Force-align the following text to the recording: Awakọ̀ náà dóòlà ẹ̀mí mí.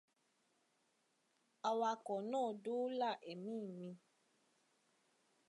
Awakọ̀ 1.69 2.17
náà 2.31 2.49
dóòlà 2.63 3.09
ẹ̀mí 3.31 3.55
mí. 3.75 3.87